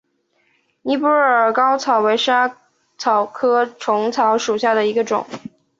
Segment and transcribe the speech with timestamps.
[0.81, 2.57] 尼泊尔嵩草为莎
[2.97, 5.27] 草科嵩草属下的一个种。